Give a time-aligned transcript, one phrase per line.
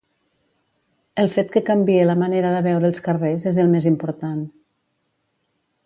[1.23, 4.45] El fet que canvie la manera de veure els carrers és el més important.